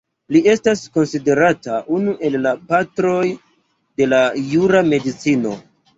Li 0.35 0.39
estas 0.53 0.79
konsiderata 0.97 1.77
unu 1.97 2.15
el 2.29 2.37
la 2.45 2.53
patroj 2.71 3.21
de 4.01 4.09
la 4.15 4.23
jura 4.55 4.83
medicino. 4.93 5.55